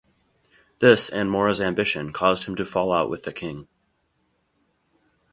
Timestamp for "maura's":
1.29-1.61